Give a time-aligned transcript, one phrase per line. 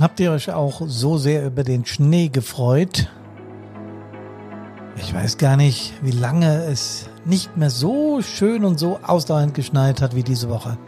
[0.00, 3.08] Habt ihr euch auch so sehr über den Schnee gefreut?
[4.96, 10.00] Ich weiß gar nicht, wie lange es nicht mehr so schön und so ausdauernd geschneit
[10.00, 10.78] hat wie diese Woche.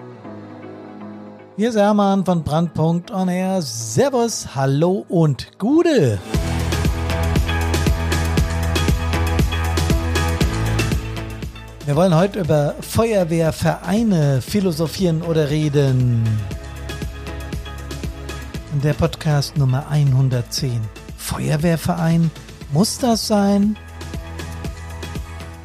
[1.56, 3.60] Hier ist Hermann von Brandpunkt on Air.
[3.60, 6.18] Servus, hallo und Gude.
[11.84, 16.24] Wir wollen heute über Feuerwehrvereine philosophieren oder reden.
[18.82, 20.80] Der Podcast Nummer 110.
[21.16, 22.30] Feuerwehrverein?
[22.72, 23.76] Muss das sein?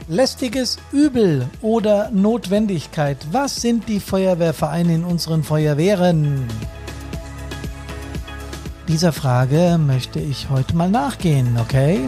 [0.07, 3.17] Lästiges Übel oder Notwendigkeit?
[3.31, 6.47] Was sind die Feuerwehrvereine in unseren Feuerwehren?
[8.87, 12.07] Dieser Frage möchte ich heute mal nachgehen, okay?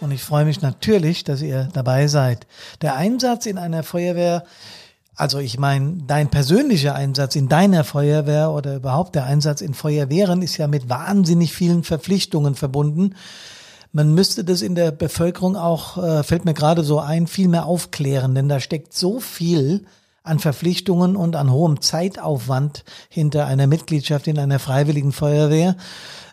[0.00, 2.46] Und ich freue mich natürlich, dass ihr dabei seid.
[2.80, 4.44] Der Einsatz in einer Feuerwehr,
[5.14, 10.42] also ich meine, dein persönlicher Einsatz in deiner Feuerwehr oder überhaupt der Einsatz in Feuerwehren
[10.42, 13.14] ist ja mit wahnsinnig vielen Verpflichtungen verbunden.
[13.92, 17.66] Man müsste das in der Bevölkerung auch, äh, fällt mir gerade so ein, viel mehr
[17.66, 19.84] aufklären, denn da steckt so viel
[20.24, 25.76] an Verpflichtungen und an hohem Zeitaufwand hinter einer Mitgliedschaft in einer freiwilligen Feuerwehr,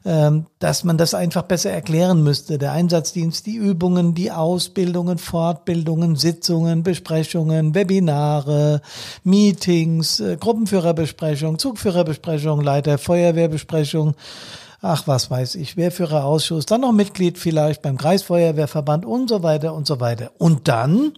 [0.05, 2.57] ähm, dass man das einfach besser erklären müsste.
[2.57, 8.81] Der Einsatzdienst, die Übungen, die Ausbildungen, Fortbildungen, Sitzungen, Besprechungen, Webinare,
[9.23, 14.13] Meetings, äh, Gruppenführerbesprechung, Zugführerbesprechung, Leiter Feuerwehrbesprechung,
[14.81, 19.87] ach was weiß ich, Wehrführerausschuss, dann noch Mitglied vielleicht beim Kreisfeuerwehrverband und so weiter und
[19.87, 20.31] so weiter.
[20.37, 21.13] Und dann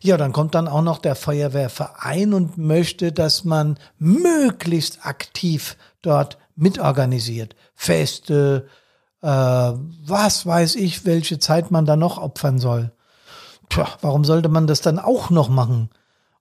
[0.00, 6.38] ja, dann kommt dann auch noch der Feuerwehrverein und möchte, dass man möglichst aktiv dort
[6.56, 7.56] mitorganisiert.
[7.74, 8.68] Feste,
[9.22, 12.92] äh, was weiß ich, welche Zeit man da noch opfern soll.
[13.68, 15.90] Tja, warum sollte man das dann auch noch machen?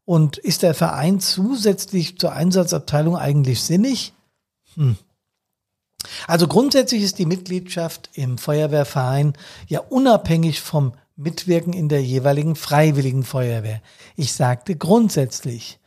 [0.05, 4.13] Und ist der Verein zusätzlich zur Einsatzabteilung eigentlich sinnig?
[4.75, 4.97] Hm.
[6.27, 9.33] Also grundsätzlich ist die Mitgliedschaft im Feuerwehrverein
[9.67, 13.81] ja unabhängig vom Mitwirken in der jeweiligen freiwilligen Feuerwehr.
[14.15, 15.79] Ich sagte grundsätzlich,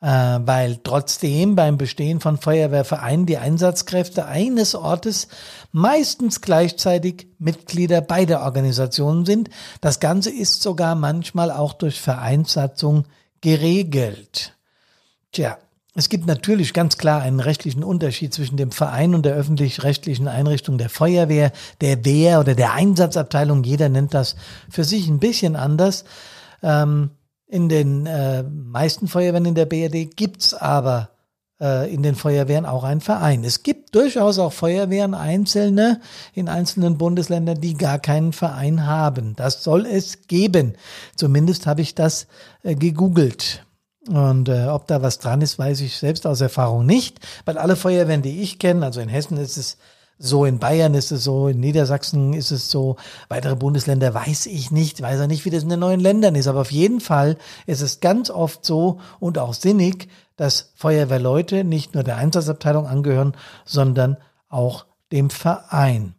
[0.00, 5.28] äh, weil trotzdem beim Bestehen von Feuerwehrvereinen die Einsatzkräfte eines Ortes
[5.70, 9.50] meistens gleichzeitig Mitglieder beider Organisationen sind.
[9.82, 13.04] Das Ganze ist sogar manchmal auch durch Vereinssatzung
[13.42, 14.56] geregelt.
[15.32, 15.58] Tja,
[16.00, 20.78] es gibt natürlich ganz klar einen rechtlichen Unterschied zwischen dem Verein und der öffentlich-rechtlichen Einrichtung
[20.78, 21.52] der Feuerwehr,
[21.82, 23.64] der Wehr oder der Einsatzabteilung.
[23.64, 24.34] Jeder nennt das
[24.70, 26.04] für sich ein bisschen anders.
[26.62, 27.10] Ähm,
[27.46, 31.10] in den äh, meisten Feuerwehren in der BRD gibt's aber
[31.60, 33.44] äh, in den Feuerwehren auch einen Verein.
[33.44, 36.00] Es gibt durchaus auch Feuerwehren einzelne
[36.32, 39.36] in einzelnen Bundesländern, die gar keinen Verein haben.
[39.36, 40.76] Das soll es geben.
[41.14, 42.26] Zumindest habe ich das
[42.62, 43.66] äh, gegoogelt.
[44.08, 47.76] Und äh, ob da was dran ist, weiß ich selbst aus Erfahrung nicht, weil alle
[47.76, 49.76] Feuerwehren, die ich kenne, also in Hessen ist es
[50.22, 52.96] so, in Bayern ist es so, in Niedersachsen ist es so,
[53.28, 56.46] weitere Bundesländer weiß ich nicht, weiß er nicht, wie das in den neuen Ländern ist,
[56.46, 61.94] aber auf jeden Fall ist es ganz oft so und auch sinnig, dass Feuerwehrleute nicht
[61.94, 63.34] nur der Einsatzabteilung angehören,
[63.64, 64.18] sondern
[64.48, 66.14] auch dem Verein.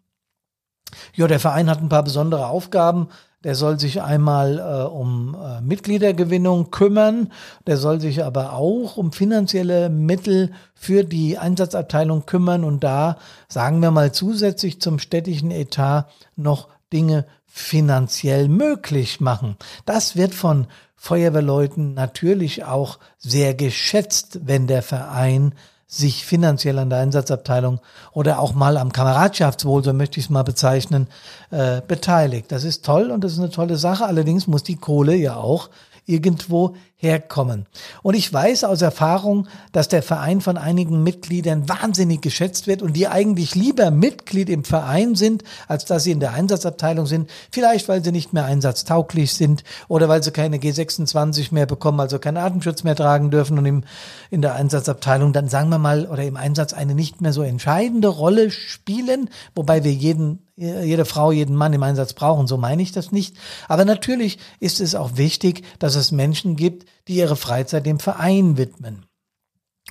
[1.13, 3.09] Ja, der Verein hat ein paar besondere Aufgaben.
[3.43, 7.31] Der soll sich einmal äh, um äh, Mitgliedergewinnung kümmern,
[7.65, 13.81] der soll sich aber auch um finanzielle Mittel für die Einsatzabteilung kümmern und da, sagen
[13.81, 19.57] wir mal, zusätzlich zum städtischen Etat noch Dinge finanziell möglich machen.
[19.85, 25.55] Das wird von Feuerwehrleuten natürlich auch sehr geschätzt, wenn der Verein
[25.93, 27.81] sich finanziell an der Einsatzabteilung
[28.13, 31.07] oder auch mal am Kameradschaftswohl, so möchte ich es mal bezeichnen,
[31.51, 32.49] äh, beteiligt.
[32.49, 34.05] Das ist toll und das ist eine tolle Sache.
[34.05, 35.69] Allerdings muss die Kohle ja auch
[36.11, 37.65] irgendwo herkommen.
[38.03, 42.93] Und ich weiß aus Erfahrung, dass der Verein von einigen Mitgliedern wahnsinnig geschätzt wird und
[42.93, 47.29] die eigentlich lieber Mitglied im Verein sind, als dass sie in der Einsatzabteilung sind.
[47.51, 52.19] Vielleicht, weil sie nicht mehr einsatztauglich sind oder weil sie keine G26 mehr bekommen, also
[52.19, 53.83] keinen Atemschutz mehr tragen dürfen und im,
[54.29, 58.09] in der Einsatzabteilung dann sagen wir mal oder im Einsatz eine nicht mehr so entscheidende
[58.09, 62.91] Rolle spielen, wobei wir jeden jede Frau, jeden Mann im Einsatz brauchen, so meine ich
[62.91, 63.35] das nicht.
[63.67, 68.57] Aber natürlich ist es auch wichtig, dass es Menschen gibt, die ihre Freizeit dem Verein
[68.57, 69.05] widmen.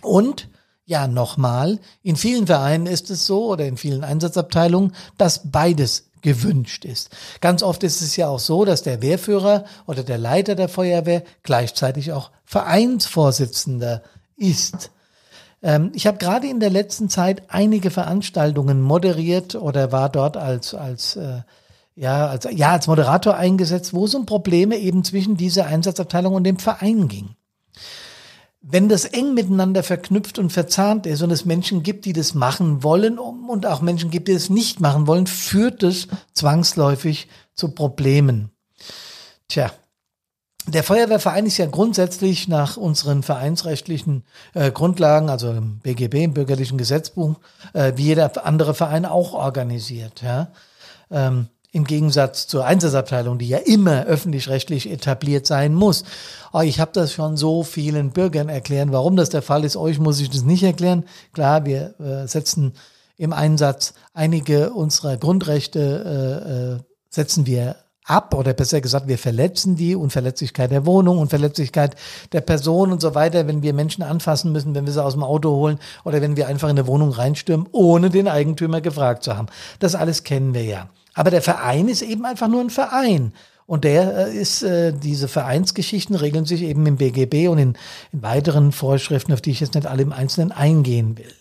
[0.02, 0.48] Und
[0.84, 6.84] ja, nochmal, in vielen Vereinen ist es so oder in vielen Einsatzabteilungen, dass beides gewünscht
[6.84, 7.10] ist.
[7.40, 11.22] Ganz oft ist es ja auch so, dass der Wehrführer oder der Leiter der Feuerwehr
[11.42, 14.02] gleichzeitig auch Vereinsvorsitzender
[14.36, 14.90] ist.
[15.62, 20.74] Ähm, ich habe gerade in der letzten Zeit einige Veranstaltungen moderiert oder war dort als,
[20.74, 21.40] als äh,
[21.94, 26.44] ja, als, ja, als Moderator eingesetzt, wo es um Probleme eben zwischen dieser Einsatzabteilung und
[26.44, 27.34] dem Verein ging.
[28.62, 32.82] wenn das eng miteinander verknüpft und verzahnt ist und es Menschen gibt, die das machen
[32.82, 38.50] wollen und auch Menschen gibt, die es nicht machen wollen, führt es zwangsläufig zu Problemen.
[39.48, 39.72] Tja,
[40.66, 44.24] der Feuerwehrverein ist ja grundsätzlich nach unseren vereinsrechtlichen
[44.54, 47.36] äh, Grundlagen, also im BGB, im bürgerlichen Gesetzbuch,
[47.72, 50.22] äh, wie jeder andere Verein auch organisiert.
[50.22, 50.48] Ja?
[51.10, 56.04] Ähm, im Gegensatz zur Einsatzabteilung, die ja immer öffentlich-rechtlich etabliert sein muss.
[56.52, 59.76] Oh, ich habe das schon so vielen Bürgern erklären, warum das der Fall ist.
[59.76, 61.04] Euch muss ich das nicht erklären.
[61.32, 62.74] Klar, wir äh, setzen
[63.16, 66.78] im Einsatz einige unserer Grundrechte, äh, äh,
[67.08, 71.96] setzen wir ab oder besser gesagt, wir verletzen die Unverletzlichkeit der Wohnung, Unverletzlichkeit
[72.32, 75.22] der Person und so weiter, wenn wir Menschen anfassen müssen, wenn wir sie aus dem
[75.22, 79.36] Auto holen oder wenn wir einfach in eine Wohnung reinstürmen, ohne den Eigentümer gefragt zu
[79.36, 79.48] haben.
[79.78, 80.88] Das alles kennen wir ja.
[81.14, 83.32] Aber der Verein ist eben einfach nur ein Verein.
[83.66, 87.78] Und der äh, ist, äh, diese Vereinsgeschichten regeln sich eben im BGB und in,
[88.10, 91.32] in weiteren Vorschriften, auf die ich jetzt nicht alle im Einzelnen eingehen will.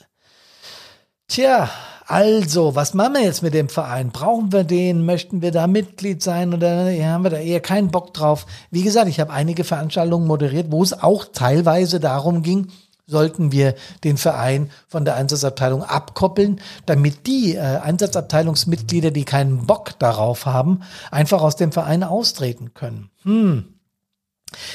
[1.28, 1.70] Tja,
[2.10, 4.10] also, was machen wir jetzt mit dem Verein?
[4.10, 5.06] Brauchen wir den?
[5.06, 8.48] Möchten wir da Mitglied sein oder ja, haben wir da eher keinen Bock drauf?
[8.72, 12.70] Wie gesagt, ich habe einige Veranstaltungen moderiert, wo es auch teilweise darum ging,
[13.06, 20.00] sollten wir den Verein von der Einsatzabteilung abkoppeln, damit die äh, Einsatzabteilungsmitglieder, die keinen Bock
[20.00, 20.82] darauf haben,
[21.12, 23.12] einfach aus dem Verein austreten können.
[23.22, 23.76] Hm.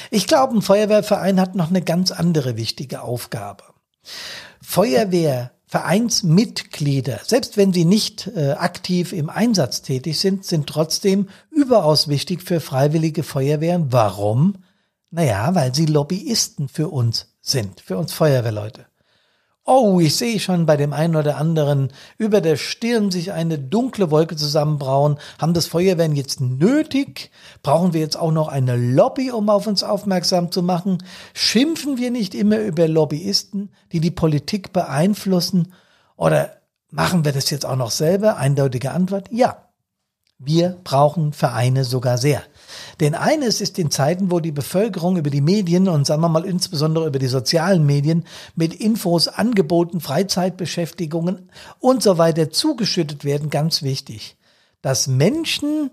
[0.09, 3.65] Ich glaube, ein Feuerwehrverein hat noch eine ganz andere wichtige Aufgabe.
[4.61, 12.07] Feuerwehr Vereinsmitglieder, selbst wenn sie nicht äh, aktiv im Einsatz tätig sind, sind trotzdem überaus
[12.07, 13.91] wichtig für freiwillige Feuerwehren.
[13.91, 14.63] Warum?
[15.11, 18.85] Naja, weil sie Lobbyisten für uns sind, für uns Feuerwehrleute.
[19.67, 24.11] Oh, ich sehe schon bei dem einen oder anderen über der Stirn sich eine dunkle
[24.11, 25.17] Wolke zusammenbrauen.
[25.39, 27.31] Haben das Feuerwehren jetzt nötig?
[27.63, 30.99] Brauchen wir jetzt auch noch eine Lobby, um auf uns aufmerksam zu machen?
[31.33, 35.73] Schimpfen wir nicht immer über Lobbyisten, die die Politik beeinflussen?
[36.15, 38.37] Oder machen wir das jetzt auch noch selber?
[38.37, 39.65] Eindeutige Antwort, ja.
[40.37, 42.43] Wir brauchen Vereine sogar sehr.
[42.99, 46.45] Denn eines ist in Zeiten, wo die Bevölkerung über die Medien und sagen wir mal
[46.45, 48.25] insbesondere über die sozialen Medien
[48.55, 54.37] mit Infos, Angeboten, Freizeitbeschäftigungen und so weiter zugeschüttet werden, ganz wichtig,
[54.81, 55.91] dass Menschen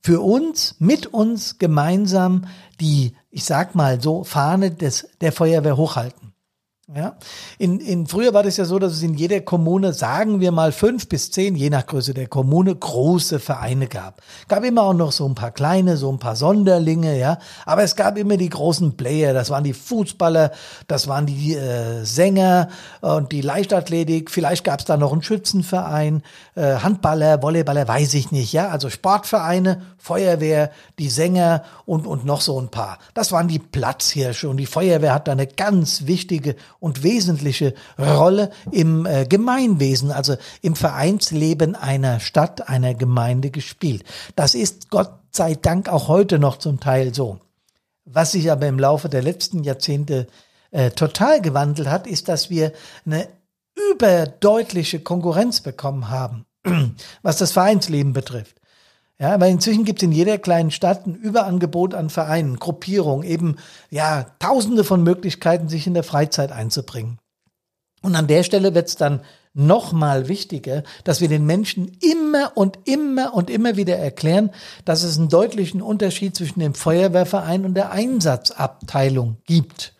[0.00, 2.46] für uns, mit uns gemeinsam
[2.80, 6.23] die, ich sag mal so, Fahne des, der Feuerwehr hochhalten.
[6.92, 7.16] Ja,
[7.56, 10.70] in, in früher war das ja so, dass es in jeder Kommune, sagen wir mal
[10.70, 14.20] fünf bis zehn, je nach Größe der Kommune, große Vereine gab.
[14.48, 17.38] Gab immer auch noch so ein paar kleine, so ein paar Sonderlinge, ja.
[17.64, 19.32] Aber es gab immer die großen Player.
[19.32, 20.50] Das waren die Fußballer,
[20.86, 22.68] das waren die äh, Sänger
[23.00, 24.30] und die Leichtathletik.
[24.30, 26.22] Vielleicht gab es da noch einen Schützenverein,
[26.54, 28.68] äh, Handballer, Volleyballer, weiß ich nicht, ja.
[28.68, 32.98] Also Sportvereine, Feuerwehr, die Sänger und und noch so ein paar.
[33.14, 38.50] Das waren die Platzhirsche und die Feuerwehr hat da eine ganz wichtige und wesentliche Rolle
[38.70, 44.04] im äh, Gemeinwesen, also im Vereinsleben einer Stadt, einer Gemeinde gespielt.
[44.36, 47.40] Das ist Gott sei Dank auch heute noch zum Teil so.
[48.04, 50.26] Was sich aber im Laufe der letzten Jahrzehnte
[50.70, 52.72] äh, total gewandelt hat, ist, dass wir
[53.06, 53.28] eine
[53.92, 56.46] überdeutliche Konkurrenz bekommen haben,
[57.22, 58.60] was das Vereinsleben betrifft.
[59.20, 63.56] Ja, weil inzwischen gibt es in jeder kleinen Stadt ein Überangebot an Vereinen, Gruppierungen, eben
[63.90, 67.18] ja tausende von Möglichkeiten, sich in der Freizeit einzubringen.
[68.02, 69.20] Und an der Stelle wird es dann
[69.54, 74.50] noch mal wichtiger, dass wir den Menschen immer und immer und immer wieder erklären,
[74.84, 79.93] dass es einen deutlichen Unterschied zwischen dem Feuerwehrverein und der Einsatzabteilung gibt.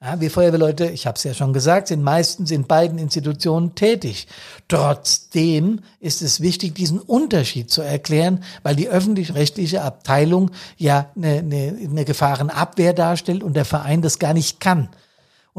[0.00, 4.28] Ja, wir Feuerwehrleute, ich habe es ja schon gesagt, sind meistens in beiden Institutionen tätig.
[4.68, 11.76] Trotzdem ist es wichtig, diesen Unterschied zu erklären, weil die öffentlich-rechtliche Abteilung ja eine, eine,
[11.82, 14.88] eine Gefahrenabwehr darstellt und der Verein das gar nicht kann.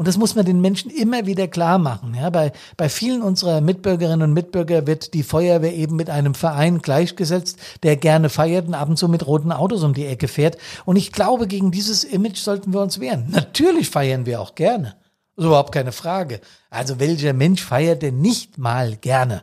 [0.00, 2.14] Und das muss man den Menschen immer wieder klar machen.
[2.14, 6.78] Ja, bei, bei vielen unserer Mitbürgerinnen und Mitbürger wird die Feuerwehr eben mit einem Verein
[6.78, 10.56] gleichgesetzt, der gerne feiert und ab und zu mit roten Autos um die Ecke fährt.
[10.86, 13.26] Und ich glaube, gegen dieses Image sollten wir uns wehren.
[13.28, 14.94] Natürlich feiern wir auch gerne.
[15.36, 16.40] Das ist überhaupt keine Frage.
[16.70, 19.42] Also welcher Mensch feiert denn nicht mal gerne?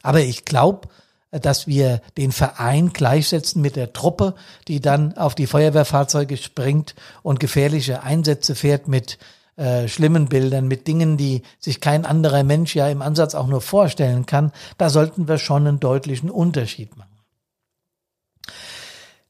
[0.00, 0.90] Aber ich glaube,
[1.32, 4.36] dass wir den Verein gleichsetzen mit der Truppe,
[4.68, 9.18] die dann auf die Feuerwehrfahrzeuge springt und gefährliche Einsätze fährt mit
[9.56, 13.60] äh, schlimmen Bildern, mit Dingen, die sich kein anderer Mensch ja im Ansatz auch nur
[13.60, 17.08] vorstellen kann, da sollten wir schon einen deutlichen Unterschied machen.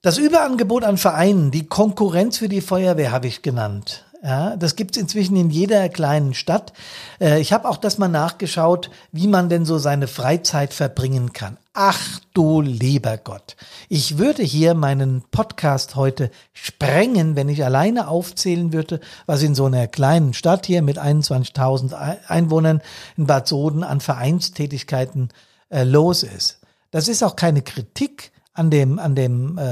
[0.00, 4.04] Das Überangebot an Vereinen, die Konkurrenz für die Feuerwehr habe ich genannt.
[4.24, 6.72] Ja, das gibt's inzwischen in jeder kleinen Stadt.
[7.20, 11.58] Äh, ich habe auch das mal nachgeschaut, wie man denn so seine Freizeit verbringen kann.
[11.74, 13.56] Ach du lieber Gott.
[13.88, 19.64] Ich würde hier meinen Podcast heute sprengen, wenn ich alleine aufzählen würde, was in so
[19.64, 22.80] einer kleinen Stadt hier mit 21.000 Einwohnern
[23.16, 25.30] in Bad Soden an Vereinstätigkeiten
[25.68, 26.60] äh, los ist.
[26.92, 29.62] Das ist auch keine Kritik an dem, an dem, äh,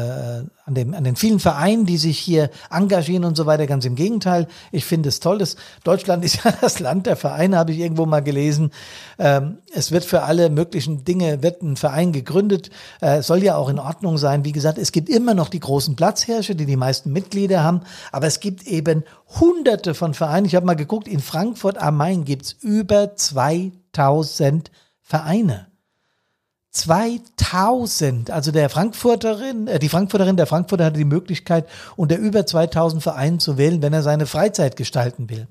[0.65, 3.67] an dem, an den vielen Vereinen, die sich hier engagieren und so weiter.
[3.67, 4.47] Ganz im Gegenteil.
[4.73, 8.07] Ich finde es toll, dass Deutschland ist ja das Land der Vereine, habe ich irgendwo
[8.07, 8.71] mal gelesen.
[9.19, 12.71] Ähm, es wird für alle möglichen Dinge wird ein Verein gegründet.
[13.03, 14.47] Äh, soll ja auch in Ordnung sein.
[14.47, 17.83] Wie gesagt, es gibt immer noch die großen Platzherrscher, die die meisten Mitglieder haben,
[18.13, 19.05] aber es gibt eben
[19.39, 20.47] Hunderte von Vereinen.
[20.47, 24.71] Ich habe mal geguckt, in Frankfurt am Main gibt's über 2000
[25.03, 25.70] Vereine.
[26.73, 33.03] 2000, also der Frankfurterin, äh, die Frankfurterin, der Frankfurter hatte die Möglichkeit, unter über 2000
[33.03, 35.49] Vereinen zu wählen, wenn er seine Freizeit gestalten will.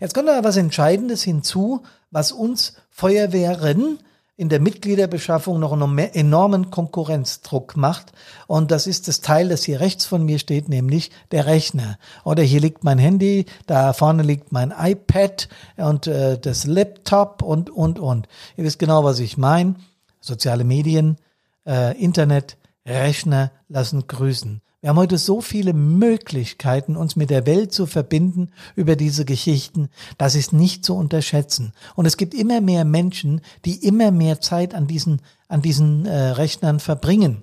[0.00, 3.98] Jetzt kommt aber was Entscheidendes hinzu, was uns Feuerwehren
[4.36, 8.12] in der Mitgliederbeschaffung noch einen enormen Konkurrenzdruck macht.
[8.46, 11.98] Und das ist das Teil, das hier rechts von mir steht, nämlich der Rechner.
[12.24, 17.68] Oder hier liegt mein Handy, da vorne liegt mein iPad und äh, das Laptop und,
[17.68, 18.28] und, und.
[18.56, 19.74] Ihr wisst genau, was ich meine
[20.20, 21.16] soziale Medien,
[21.66, 22.56] äh, Internet,
[22.86, 24.62] Rechner lassen grüßen.
[24.80, 29.88] Wir haben heute so viele Möglichkeiten, uns mit der Welt zu verbinden über diese Geschichten.
[30.18, 31.72] Das ist nicht zu unterschätzen.
[31.96, 36.16] Und es gibt immer mehr Menschen, die immer mehr Zeit an diesen, an diesen äh,
[36.16, 37.42] Rechnern verbringen.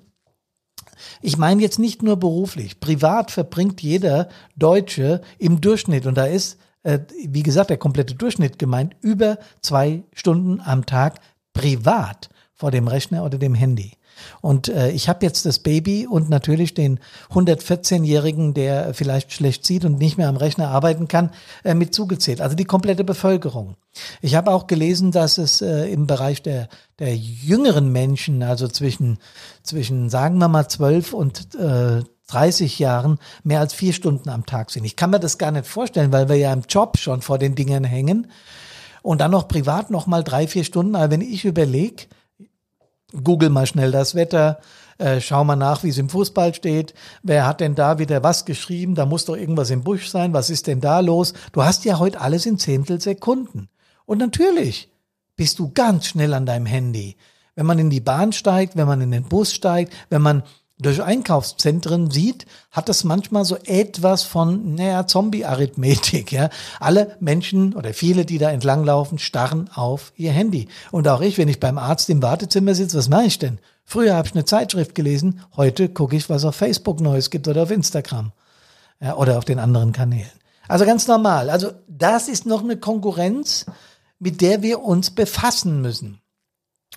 [1.22, 2.79] Ich meine jetzt nicht nur beruflich.
[2.79, 8.60] Privat verbringt jeder Deutsche im Durchschnitt, und da ist, äh, wie gesagt, der komplette Durchschnitt
[8.60, 11.20] gemeint, über zwei Stunden am Tag
[11.53, 13.97] privat vor dem Rechner oder dem Handy.
[14.41, 17.00] Und äh, ich habe jetzt das Baby und natürlich den
[17.33, 21.31] 114-Jährigen, der vielleicht schlecht sieht und nicht mehr am Rechner arbeiten kann,
[21.65, 22.39] äh, mit zugezählt.
[22.39, 23.75] Also die komplette Bevölkerung.
[24.21, 26.69] Ich habe auch gelesen, dass es äh, im Bereich der,
[27.00, 29.19] der jüngeren Menschen, also zwischen,
[29.63, 34.71] zwischen sagen wir mal 12 und äh, 30 Jahren mehr als vier Stunden am Tag
[34.71, 34.85] sind.
[34.85, 37.53] Ich kann mir das gar nicht vorstellen, weil wir ja im Job schon vor den
[37.53, 38.31] Dingen hängen
[39.03, 40.95] und dann noch privat noch mal drei, vier Stunden.
[40.95, 42.05] Aber wenn ich überlege,
[43.24, 44.60] Google mal schnell das Wetter,
[44.98, 46.93] äh, schau mal nach, wie es im Fußball steht.
[47.22, 48.95] Wer hat denn da wieder was geschrieben?
[48.95, 50.34] Da muss doch irgendwas im Busch sein.
[50.34, 51.34] Was ist denn da los?
[51.51, 53.69] Du hast ja heute alles in Zehntelsekunden.
[54.05, 54.89] Und natürlich
[55.36, 57.17] bist du ganz schnell an deinem Handy.
[57.55, 60.43] Wenn man in die Bahn steigt, wenn man in den Bus steigt, wenn man
[60.77, 66.50] durch Einkaufszentren sieht, hat das manchmal so etwas von, naja, Zombie-Arithmetik, ja.
[66.79, 70.67] Alle Menschen oder viele, die da entlanglaufen, starren auf ihr Handy.
[70.91, 73.60] Und auch ich, wenn ich beim Arzt im Wartezimmer sitze, was mache ich denn?
[73.86, 77.63] Früher habe ich eine Zeitschrift gelesen, heute gucke ich, was auf Facebook Neues gibt oder
[77.63, 78.32] auf Instagram.
[79.00, 80.32] Ja, oder auf den anderen Kanälen.
[80.67, 81.50] Also ganz normal.
[81.50, 83.65] Also das ist noch eine Konkurrenz,
[84.20, 86.22] mit der wir uns befassen müssen.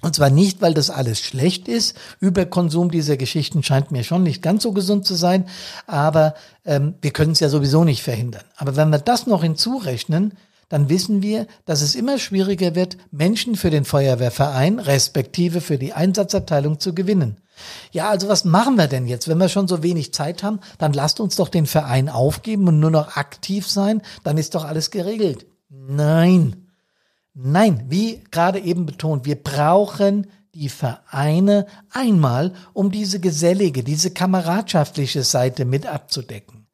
[0.00, 1.96] Und zwar nicht, weil das alles schlecht ist.
[2.20, 5.46] Überkonsum dieser Geschichten scheint mir schon nicht ganz so gesund zu sein,
[5.86, 8.44] aber ähm, wir können es ja sowieso nicht verhindern.
[8.56, 10.34] Aber wenn wir das noch hinzurechnen,
[10.68, 15.94] dann wissen wir, dass es immer schwieriger wird, Menschen für den Feuerwehrverein respektive für die
[15.94, 17.38] Einsatzabteilung zu gewinnen.
[17.90, 19.26] Ja, also was machen wir denn jetzt?
[19.26, 22.78] Wenn wir schon so wenig Zeit haben, dann lasst uns doch den Verein aufgeben und
[22.78, 25.46] nur noch aktiv sein, dann ist doch alles geregelt.
[25.70, 26.67] Nein.
[27.40, 35.22] Nein, wie gerade eben betont, wir brauchen die Vereine einmal, um diese gesellige, diese kameradschaftliche
[35.22, 36.66] Seite mit abzudecken.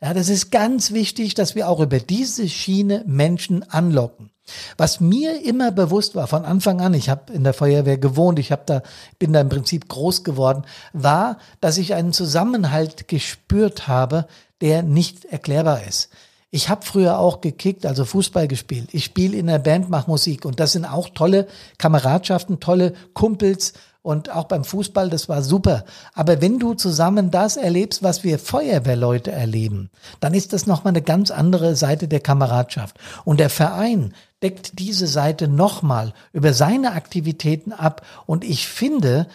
[0.00, 4.30] Ja, das ist ganz wichtig, dass wir auch über diese Schiene Menschen anlocken.
[4.76, 8.52] Was mir immer bewusst war von Anfang an, ich habe in der Feuerwehr gewohnt, ich
[8.52, 8.82] habe da
[9.18, 10.62] bin da im Prinzip groß geworden,
[10.92, 14.28] war, dass ich einen Zusammenhalt gespürt habe,
[14.60, 16.08] der nicht erklärbar ist.
[16.50, 18.88] Ich habe früher auch gekickt, also Fußball gespielt.
[18.92, 23.74] Ich spiele in der Band, mache Musik und das sind auch tolle Kameradschaften, tolle Kumpels
[24.00, 25.84] und auch beim Fußball, das war super.
[26.14, 29.90] Aber wenn du zusammen das erlebst, was wir Feuerwehrleute erleben,
[30.20, 32.96] dann ist das nochmal eine ganz andere Seite der Kameradschaft.
[33.26, 38.00] Und der Verein deckt diese Seite nochmal über seine Aktivitäten ab.
[38.24, 39.26] Und ich finde,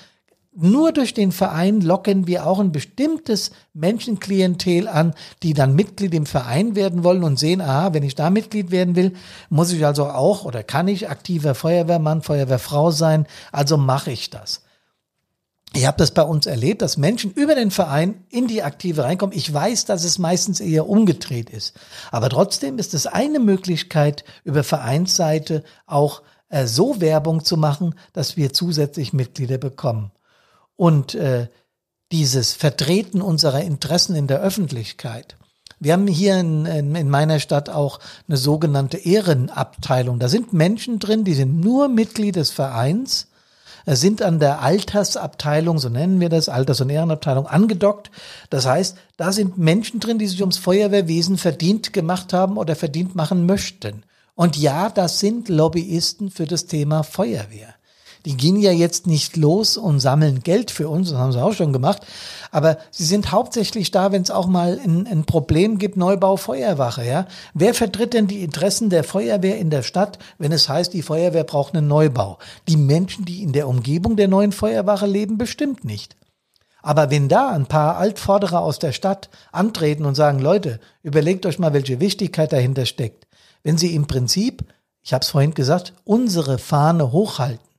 [0.56, 6.26] nur durch den Verein locken wir auch ein bestimmtes Menschenklientel an, die dann Mitglied im
[6.26, 9.14] Verein werden wollen und sehen, aha, wenn ich da Mitglied werden will,
[9.50, 14.62] muss ich also auch oder kann ich aktiver Feuerwehrmann, Feuerwehrfrau sein, also mache ich das.
[15.76, 19.36] Ich habe das bei uns erlebt, dass Menschen über den Verein in die Aktive reinkommen.
[19.36, 21.74] Ich weiß, dass es meistens eher umgedreht ist.
[22.12, 28.38] Aber trotzdem ist es eine Möglichkeit, über Vereinsseite auch äh, so Werbung zu machen, dass
[28.38, 30.12] wir zusätzlich Mitglieder bekommen.
[30.84, 31.48] Und äh,
[32.12, 35.38] dieses Vertreten unserer Interessen in der Öffentlichkeit,
[35.80, 40.20] Wir haben hier in, in, in, meiner Stadt auch eine sogenannte Ehrenabteilung.
[40.20, 43.28] Da sind Menschen drin, die sind nur Mitglied des Vereins,
[43.86, 48.12] äh, sind an der Altersabteilung, so nennen wir das, Alters- und Ehrenabteilung, angedockt.
[48.50, 53.16] Das heißt, da sind Menschen drin, die sich ums Feuerwehrwesen verdient gemacht haben oder verdient
[53.16, 54.04] machen möchten.
[54.36, 57.74] Und ja, das sind Lobbyisten für das Thema Feuerwehr.
[58.26, 61.54] Die gehen ja jetzt nicht los und sammeln Geld für uns, das haben sie auch
[61.54, 62.04] schon gemacht,
[62.52, 67.06] aber sie sind hauptsächlich da, wenn es auch mal ein, ein, Problem gibt, Neubau, Feuerwache,
[67.06, 67.28] ja.
[67.54, 71.44] Wer vertritt denn die Interessen der Feuerwehr in der Stadt, wenn es heißt, die Feuerwehr
[71.44, 72.38] braucht einen Neubau?
[72.70, 76.16] Die Menschen, die in der Umgebung der neuen Feuerwache leben, bestimmt nicht.
[76.82, 81.58] Aber wenn da ein paar Altvorderer aus der Stadt antreten und sagen, Leute, überlegt euch
[81.58, 83.26] mal, welche Wichtigkeit dahinter steckt.
[83.64, 84.66] Wenn sie im Prinzip,
[85.02, 87.73] ich habe es vorhin gesagt, unsere Fahne hochhalten,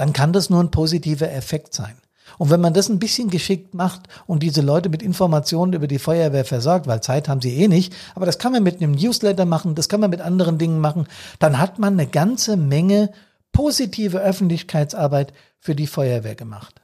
[0.00, 1.94] dann kann das nur ein positiver Effekt sein.
[2.38, 5.98] Und wenn man das ein bisschen geschickt macht und diese Leute mit Informationen über die
[5.98, 9.44] Feuerwehr versorgt, weil Zeit haben sie eh nicht, aber das kann man mit einem Newsletter
[9.44, 11.06] machen, das kann man mit anderen Dingen machen,
[11.38, 13.12] dann hat man eine ganze Menge
[13.52, 16.80] positive Öffentlichkeitsarbeit für die Feuerwehr gemacht.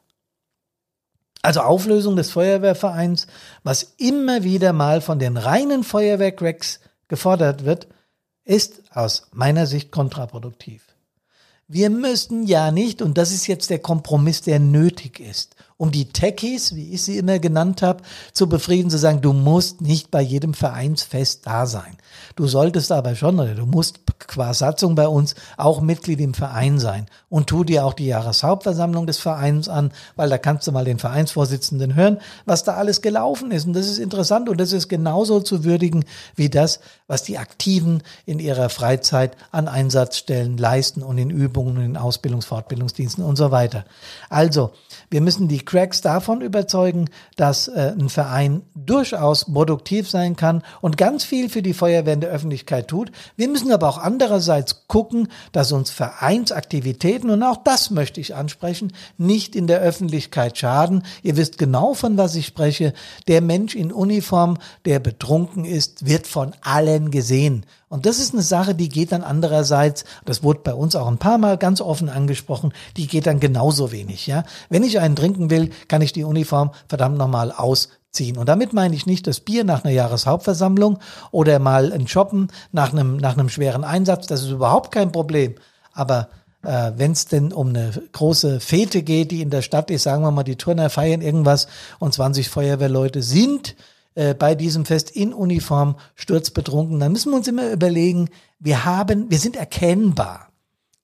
[1.40, 3.28] Also Auflösung des Feuerwehrvereins,
[3.62, 7.88] was immer wieder mal von den reinen Feuerwehrcracks gefordert wird,
[8.44, 10.82] ist aus meiner Sicht kontraproduktiv.
[11.68, 16.06] Wir müssen ja nicht, und das ist jetzt der Kompromiss, der nötig ist, um die
[16.06, 18.02] Techies, wie ich sie immer genannt habe,
[18.32, 21.96] zu befrieden, zu sagen, du musst nicht bei jedem Vereinsfest da sein.
[22.34, 26.78] Du solltest aber schon, oder du musst qua Satzung bei uns auch Mitglied im Verein
[26.78, 27.06] sein.
[27.28, 30.98] Und tu dir auch die Jahreshauptversammlung des Vereins an, weil da kannst du mal den
[30.98, 33.66] Vereinsvorsitzenden hören, was da alles gelaufen ist.
[33.66, 36.04] Und das ist interessant und das ist genauso zu würdigen
[36.34, 41.96] wie das, was die Aktiven in ihrer Freizeit an Einsatzstellen leisten und in Übungen in
[41.98, 43.84] Ausbildungs-, Fortbildungsdiensten und so weiter.
[44.30, 44.70] Also,
[45.10, 50.96] wir müssen die Cracks davon überzeugen, dass äh, ein Verein durchaus produktiv sein kann und
[50.96, 53.12] ganz viel für die Feuerwehr in der Öffentlichkeit tut.
[53.36, 58.92] Wir müssen aber auch andererseits gucken, dass uns Vereinsaktivitäten, und auch das möchte ich ansprechen,
[59.18, 61.02] nicht in der Öffentlichkeit schaden.
[61.22, 62.94] Ihr wisst genau, von was ich spreche.
[63.28, 67.66] Der Mensch in Uniform, der betrunken ist, wird von allen gesehen.
[67.88, 71.18] Und das ist eine Sache, die geht dann andererseits, das wurde bei uns auch ein
[71.18, 74.42] paar Mal ganz offen angesprochen, die geht dann genauso wenig, ja.
[74.68, 78.38] Wenn ich einen trinken will, kann ich die Uniform verdammt nochmal ausziehen.
[78.38, 80.98] Und damit meine ich nicht das Bier nach einer Jahreshauptversammlung
[81.30, 85.54] oder mal ein Shoppen nach einem, nach einem schweren Einsatz, das ist überhaupt kein Problem.
[85.92, 86.28] Aber
[86.64, 90.24] äh, wenn es denn um eine große Fete geht, die in der Stadt ist, sagen
[90.24, 91.68] wir mal, die Turner feiern irgendwas
[92.00, 93.76] und 20 Feuerwehrleute sind
[94.16, 99.30] äh, bei diesem Fest in Uniform sturzbetrunken, dann müssen wir uns immer überlegen, wir haben,
[99.30, 100.48] wir sind erkennbar.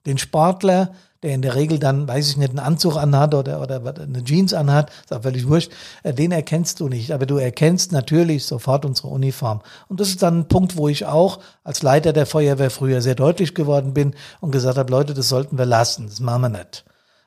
[0.06, 3.82] Den Sportler, der in der Regel dann, weiß ich nicht, einen Anzug anhat oder, oder
[4.00, 5.70] eine Jeans anhat, ist auch völlig wurscht,
[6.02, 7.12] äh, den erkennst du nicht.
[7.12, 9.60] Aber du erkennst natürlich sofort unsere Uniform.
[9.88, 13.14] Und das ist dann ein Punkt, wo ich auch als Leiter der Feuerwehr früher sehr
[13.14, 16.86] deutlich geworden bin und gesagt habe, Leute, das sollten wir lassen, das machen wir nicht.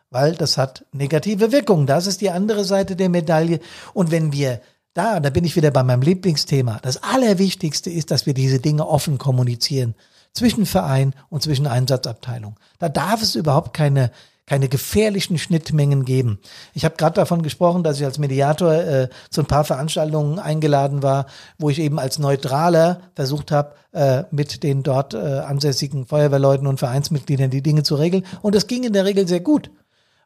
[0.10, 1.86] Weil das hat negative Wirkungen.
[1.86, 3.60] Das ist die andere Seite der Medaille.
[3.94, 4.62] Und wenn wir
[4.96, 6.80] da, da bin ich wieder bei meinem Lieblingsthema.
[6.82, 9.94] Das Allerwichtigste ist, dass wir diese Dinge offen kommunizieren.
[10.34, 12.56] Zwischen Verein und zwischen Einsatzabteilung.
[12.80, 14.12] Da darf es überhaupt keine,
[14.46, 16.40] keine gefährlichen Schnittmengen geben.
[16.74, 21.04] Ich habe gerade davon gesprochen, dass ich als Mediator äh, zu ein paar Veranstaltungen eingeladen
[21.04, 21.26] war,
[21.58, 26.80] wo ich eben als Neutraler versucht habe, äh, mit den dort äh, ansässigen Feuerwehrleuten und
[26.80, 28.26] Vereinsmitgliedern die Dinge zu regeln.
[28.42, 29.72] Und das ging in der Regel sehr gut.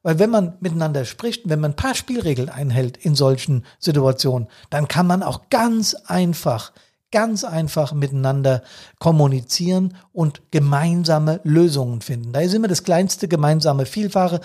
[0.01, 4.87] Weil wenn man miteinander spricht, wenn man ein paar Spielregeln einhält in solchen Situationen, dann
[4.87, 6.71] kann man auch ganz einfach,
[7.11, 8.63] ganz einfach miteinander
[8.99, 12.31] kommunizieren und gemeinsame Lösungen finden.
[12.31, 14.39] Da ist immer das kleinste gemeinsame Vielfache,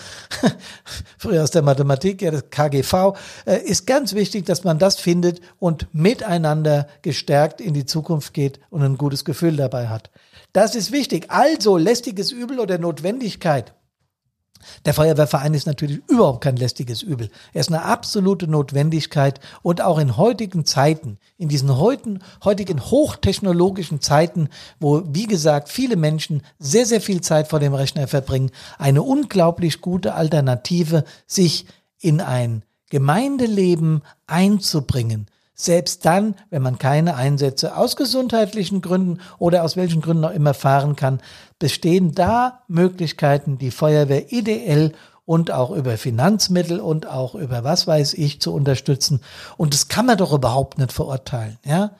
[1.19, 5.41] früher aus der Mathematik, ja das KGV, äh, ist ganz wichtig, dass man das findet
[5.61, 10.11] und miteinander gestärkt in die Zukunft geht und ein gutes Gefühl dabei hat.
[10.53, 11.27] Das ist wichtig.
[11.29, 13.73] Also lästiges Übel oder Notwendigkeit
[14.85, 17.31] der Feuerwehrverein ist natürlich überhaupt kein lästiges Übel.
[17.53, 24.01] Er ist eine absolute Notwendigkeit und auch in heutigen Zeiten, in diesen heutigen, heutigen hochtechnologischen
[24.01, 24.49] Zeiten,
[24.81, 29.81] wo, wie gesagt, viele Menschen sehr, sehr viel Zeit vor dem Rechner verbringen, eine unglaublich
[29.81, 31.67] gute Alternative, sich
[32.01, 39.77] in ein Gemeindeleben einzubringen, selbst dann, wenn man keine Einsätze aus gesundheitlichen Gründen oder aus
[39.77, 41.21] welchen Gründen auch immer fahren kann,
[41.59, 44.93] bestehen da Möglichkeiten, die Feuerwehr ideell
[45.25, 49.21] und auch über Finanzmittel und auch über was weiß ich zu unterstützen.
[49.57, 51.93] Und das kann man doch überhaupt nicht verurteilen, ja?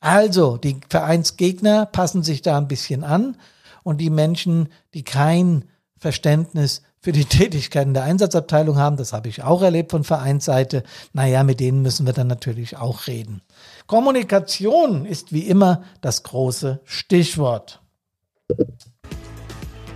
[0.00, 3.36] Also, die Vereinsgegner passen sich da ein bisschen an
[3.84, 5.64] und die Menschen, die kein
[5.96, 8.96] Verständnis für die Tätigkeiten der Einsatzabteilung haben.
[8.96, 10.84] Das habe ich auch erlebt von Vereinsseite.
[11.12, 13.42] Naja, mit denen müssen wir dann natürlich auch reden.
[13.86, 17.80] Kommunikation ist wie immer das große Stichwort.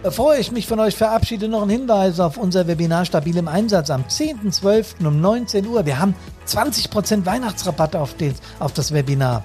[0.03, 3.91] Bevor ich mich von euch verabschiede, noch ein Hinweis auf unser Webinar Stabil im Einsatz
[3.91, 5.05] am 10.12.
[5.07, 5.85] um 19 Uhr.
[5.85, 6.15] Wir haben
[6.47, 8.15] 20% Weihnachtsrabatt auf,
[8.61, 9.45] auf das Webinar.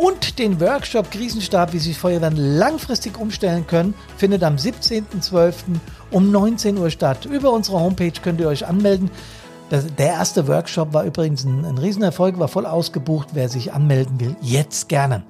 [0.00, 5.54] Und den Workshop Krisenstab, wie sich Feuerwehren langfristig umstellen können, findet am 17.12.
[6.10, 7.26] um 19 Uhr statt.
[7.26, 9.10] Über unsere Homepage könnt ihr euch anmelden.
[9.68, 13.28] Das, der erste Workshop war übrigens ein, ein Riesenerfolg, war voll ausgebucht.
[13.34, 15.22] Wer sich anmelden will, jetzt gerne.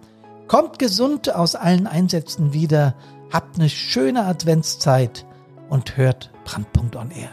[0.46, 2.94] Kommt gesund aus allen Einsätzen wieder.
[3.32, 5.26] Habt eine schöne Adventszeit
[5.68, 7.30] und hört Brandpunkt on Air.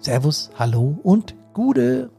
[0.00, 2.10] Servus, hallo und Gude.